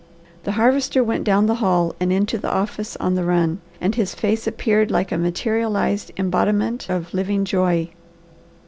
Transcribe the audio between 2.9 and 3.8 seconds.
on the run,